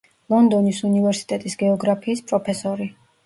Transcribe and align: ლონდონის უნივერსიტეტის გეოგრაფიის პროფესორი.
ლონდონის 0.33 0.79
უნივერსიტეტის 0.87 1.57
გეოგრაფიის 1.61 2.25
პროფესორი. 2.31 2.89